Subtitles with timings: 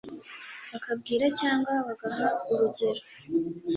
[0.71, 3.01] bakabwira cyangwa bagaha urugero